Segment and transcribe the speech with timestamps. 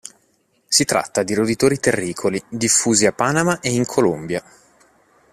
[0.65, 4.43] Si tratta di roditori terricoli diffusi a Panama e in Colombia.